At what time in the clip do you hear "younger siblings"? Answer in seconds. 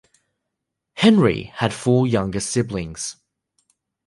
2.07-3.17